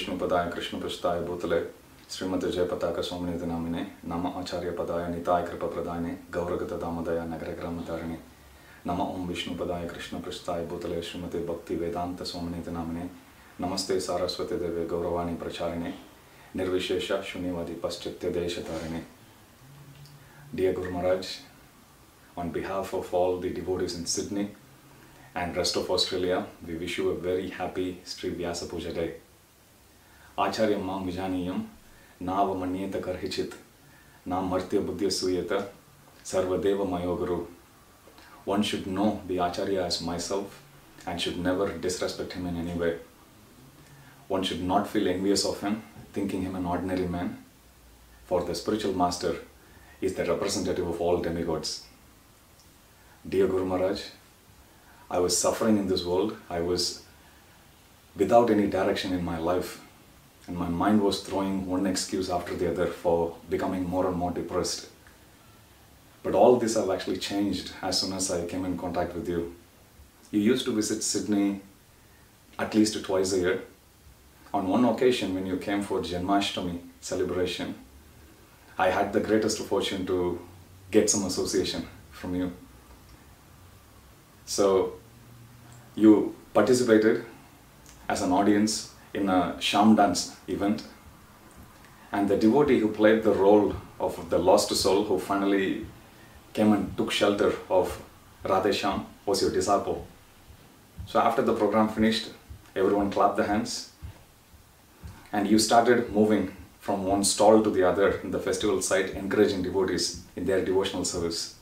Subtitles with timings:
[0.00, 1.58] विष्णुपदाय कृष्णपृष्ठाय भूतले
[2.10, 2.98] श्रीमती जयपताक
[3.48, 8.16] नामिने नम आचार्य पदाय निताय कृपप्रदायने गौरगत दामोदय नगर ग्राम ग्रामतारिणे
[8.86, 13.04] नम ओम विष्णुपदाय कृष्णपृष्ठाय भूतले श्रीमती भक्ति वेदांत स्वामिनिधि नामिने
[13.60, 15.92] नमस्ते सारस्वती देवे गौरवाणी प्रचारिणे
[16.56, 19.06] निर्विशेष शून्यवादी पाश्चात्य देशतारिणे
[20.52, 21.26] Dear Guru Maharaj,
[22.36, 24.48] on behalf of all the devotees in Sydney
[25.34, 29.12] and rest of Australia, we wish you a very happy Sri Vyasa Puja Day.
[30.36, 31.66] Mam Vijaniyam
[32.22, 33.52] Navamanyeta Karhichit
[34.26, 35.66] Nam Martya Buddhya Suyata
[36.24, 37.46] Sarvadeva Mayo Guru.
[38.44, 40.62] One should know the Acharya as myself
[41.06, 42.96] and should never disrespect him in any way.
[44.28, 47.38] One should not feel envious of him, thinking him an ordinary man,
[48.26, 49.36] for the spiritual master
[50.00, 51.84] is the representative of all demigods.
[53.28, 54.02] Dear Guru Maharaj,
[55.10, 56.36] I was suffering in this world.
[56.48, 57.02] I was
[58.16, 59.80] without any direction in my life,
[60.50, 64.32] and my mind was throwing one excuse after the other for becoming more and more
[64.32, 64.88] depressed.
[66.24, 69.54] But all this have actually changed as soon as I came in contact with you.
[70.32, 71.60] You used to visit Sydney
[72.58, 73.62] at least twice a year.
[74.52, 77.76] On one occasion, when you came for Janmashtami celebration,
[78.76, 80.40] I had the greatest fortune to
[80.90, 82.52] get some association from you.
[84.46, 84.94] So,
[85.94, 87.24] you participated
[88.08, 90.82] as an audience in a sham dance event,
[92.12, 95.86] and the devotee who played the role of the lost soul who finally
[96.52, 98.02] came and took shelter of
[98.44, 100.06] Radhe Sham was your disciple.
[101.06, 102.30] So, after the program finished,
[102.74, 103.92] everyone clapped their hands,
[105.32, 109.62] and you started moving from one stall to the other in the festival site, encouraging
[109.62, 111.56] devotees in their devotional service.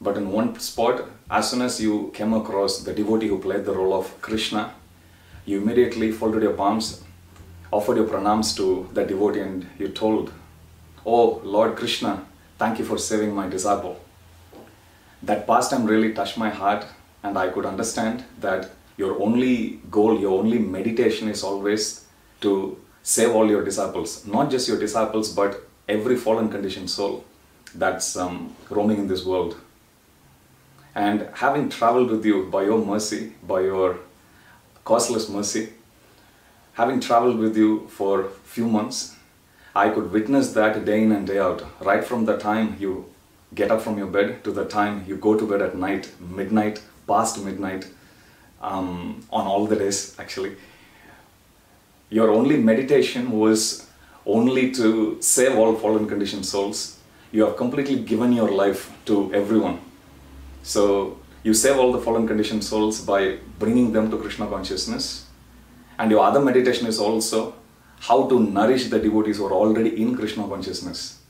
[0.00, 3.74] But in one spot, as soon as you came across the devotee who played the
[3.74, 4.74] role of Krishna,
[5.48, 7.02] you immediately folded your palms,
[7.70, 10.30] offered your pranams to the devotee, and you told,
[11.06, 12.26] Oh Lord Krishna,
[12.58, 13.98] thank you for saving my disciple.
[15.22, 16.84] That pastime really touched my heart,
[17.22, 22.04] and I could understand that your only goal, your only meditation is always
[22.42, 27.24] to save all your disciples, not just your disciples, but every fallen conditioned soul
[27.74, 29.56] that's um, roaming in this world.
[30.94, 33.98] And having traveled with you by your mercy, by your
[34.90, 35.68] causeless mercy,
[36.80, 39.16] having traveled with you for few months,
[39.74, 43.04] I could witness that day in and day out, right from the time you
[43.54, 46.82] get up from your bed to the time you go to bed at night, midnight,
[47.06, 47.86] past midnight,
[48.60, 50.56] um, on all the days actually
[52.10, 53.86] your only meditation was
[54.24, 56.98] only to save all fallen conditioned souls.
[57.32, 59.80] You have completely given your life to everyone.
[60.62, 65.26] So you save all the fallen conditioned souls by bringing them to Krishna consciousness.
[65.98, 67.54] And your other meditation is also
[68.00, 71.20] how to nourish the devotees who are already in Krishna consciousness.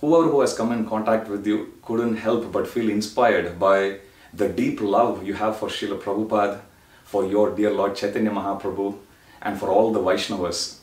[0.00, 3.98] Whoever who has come in contact with you couldn't help but feel inspired by
[4.32, 6.60] the deep love you have for Srila Prabhupada,
[7.04, 8.96] for your dear Lord Chaitanya Mahaprabhu,
[9.40, 10.78] and for all the Vaishnavas.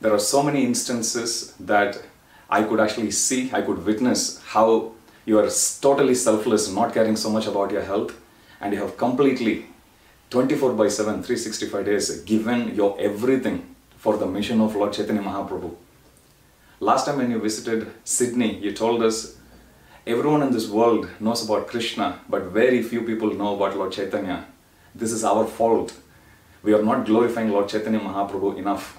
[0.00, 2.02] There are so many instances that
[2.50, 4.92] I could actually see, I could witness how
[5.24, 5.48] you are
[5.80, 8.14] totally selfless, not caring so much about your health,
[8.60, 9.66] and you have completely
[10.30, 15.74] 24 by 7, 365 days given your everything for the mission of Lord Chaitanya Mahaprabhu.
[16.80, 19.36] Last time when you visited Sydney, you told us
[20.06, 24.46] everyone in this world knows about Krishna, but very few people know about Lord Chaitanya.
[24.94, 25.94] This is our fault
[26.64, 28.98] we are not glorifying Lord Chaitanya Mahaprabhu enough.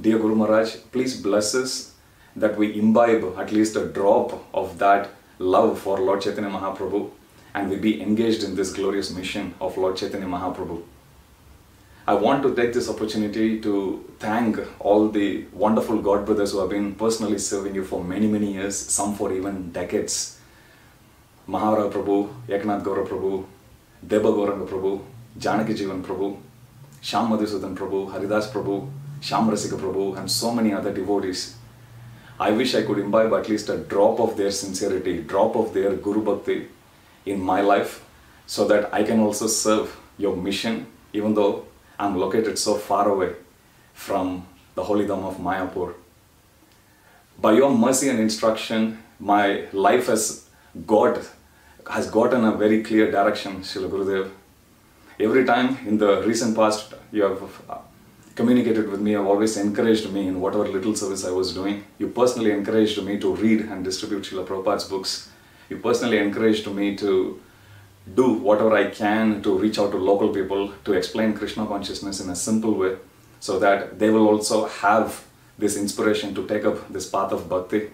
[0.00, 1.92] Dear Guru Maharaj, please bless us
[2.36, 7.10] that we imbibe at least a drop of that love for Lord Chaitanya Mahaprabhu
[7.54, 10.82] and we be engaged in this glorious mission of Lord Chaitanya Mahaprabhu.
[12.06, 16.70] I want to take this opportunity to thank all the wonderful God brothers who have
[16.70, 20.38] been personally serving you for many, many years, some for even decades.
[21.48, 23.44] Mahavara Prabhu, Eknath Gaura Prabhu,
[24.06, 25.02] Deba Gauranga Prabhu,
[25.36, 26.36] Janaki Jivan Prabhu,
[27.00, 28.88] Sham Madhusudan Prabhu, Haridas Prabhu,
[29.20, 31.55] Sham Rasika Prabhu, and so many other devotees.
[32.38, 35.94] I wish I could imbibe at least a drop of their sincerity, drop of their
[35.94, 36.66] Guru Bhakti
[37.24, 38.04] in my life
[38.46, 41.64] so that I can also serve your mission even though
[41.98, 43.32] I'm located so far away
[43.94, 45.94] from the holy Dham of Mayapur.
[47.40, 50.46] By your mercy and instruction, my life has
[50.86, 51.18] got
[51.88, 54.30] has gotten a very clear direction, Srila Gurudev.
[55.20, 57.40] Every time in the recent past you have
[58.36, 61.84] communicated with me, have always encouraged me in whatever little service I was doing.
[61.98, 65.30] You personally encouraged me to read and distribute Srila Prabhupada's books.
[65.68, 67.40] You personally encouraged me to
[68.14, 72.30] do whatever I can to reach out to local people to explain Krishna consciousness in
[72.30, 72.96] a simple way.
[73.40, 75.24] so that they will also have
[75.58, 77.90] this inspiration to take up this path of bhakti.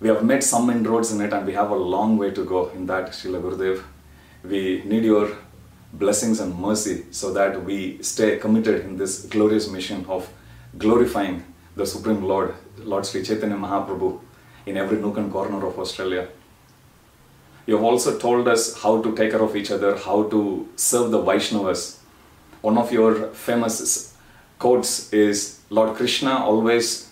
[0.00, 2.70] We have made some inroads in it and we have a long way to go
[2.70, 3.82] in that, Srila Gurudev.
[4.42, 5.36] We need your
[5.98, 10.28] blessings and mercy so that we stay committed in this glorious mission of
[10.76, 11.44] glorifying
[11.76, 14.20] the Supreme Lord, Lord Sri Chaitanya Mahaprabhu,
[14.66, 16.28] in every nook and corner of Australia.
[17.66, 21.10] You have also told us how to take care of each other, how to serve
[21.10, 21.98] the Vaishnavas.
[22.60, 24.14] One of your famous
[24.58, 27.10] quotes is Lord Krishna always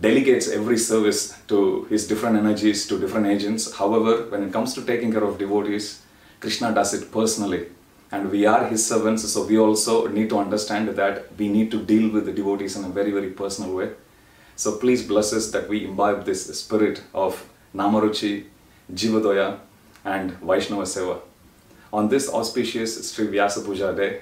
[0.00, 3.74] delegates every service to his different energies, to different agents.
[3.76, 6.02] However, when it comes to taking care of devotees,
[6.40, 7.66] Krishna does it personally.
[8.14, 11.82] And we are his servants, so we also need to understand that we need to
[11.82, 13.90] deal with the devotees in a very, very personal way.
[14.54, 17.44] So please bless us that we imbibe this spirit of
[17.74, 18.44] Namaruchi,
[18.92, 19.58] Jivadoya,
[20.04, 21.18] and Vaishnava Seva.
[21.92, 24.20] On this auspicious Sri Vyasa Puja day,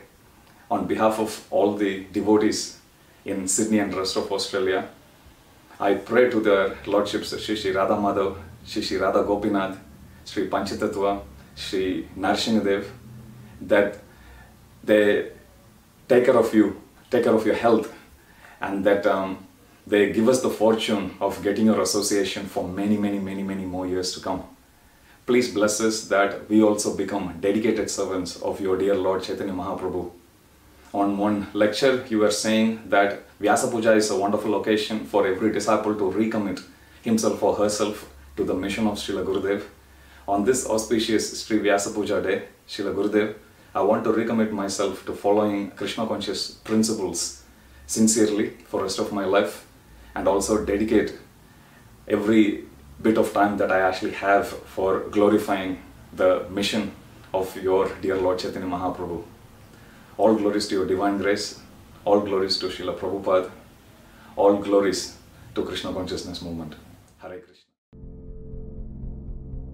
[0.70, 2.78] on behalf of all the devotees
[3.26, 4.88] in Sydney and rest of Australia,
[5.78, 9.76] I pray to their lordships Sri Sri Radha Madhav, Sri Sri Radha Gopinath,
[10.24, 11.20] Sri Panchatatva,
[11.54, 12.86] Sri Narsinghadev,
[13.68, 13.98] that
[14.84, 15.30] they
[16.08, 16.80] take care of you,
[17.10, 17.92] take care of your health,
[18.60, 19.46] and that um,
[19.86, 23.86] they give us the fortune of getting your association for many, many, many, many more
[23.86, 24.44] years to come.
[25.26, 30.10] Please bless us that we also become dedicated servants of your dear Lord Chaitanya Mahaprabhu.
[30.94, 35.52] On one lecture, you were saying that Vyasa Puja is a wonderful occasion for every
[35.52, 36.62] disciple to recommit
[37.02, 39.62] himself or herself to the mission of Srila Gurudev.
[40.28, 43.34] On this auspicious Sri Vyasa Puja day, Srila Gurudev,
[43.74, 47.42] I want to recommit myself to following Krishna conscious principles
[47.86, 49.66] sincerely for rest of my life
[50.14, 51.18] and also dedicate
[52.06, 52.64] every
[53.00, 55.82] bit of time that I actually have for glorifying
[56.12, 56.92] the mission
[57.32, 59.24] of your dear Lord Chaitanya Mahaprabhu.
[60.18, 61.58] All glories to your divine grace,
[62.04, 63.50] all glories to Srila Prabhupada,
[64.36, 65.16] all glories
[65.54, 66.74] to Krishna consciousness movement.
[67.22, 67.71] Hare Krishna.